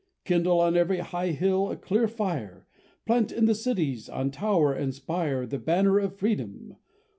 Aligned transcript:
Kindle 0.25 0.59
on 0.59 0.75
every 0.75 0.97
high 0.97 1.27
hill 1.29 1.69
a 1.69 1.77
clear 1.77 2.07
fire: 2.07 2.65
Plant 3.05 3.31
in 3.31 3.45
the 3.45 3.53
cities, 3.53 4.09
on 4.09 4.31
tower 4.31 4.73
and 4.73 4.95
spire, 4.95 5.45
The 5.45 5.59
banner 5.59 5.99
of 5.99 6.15
Freedom! 6.17 6.77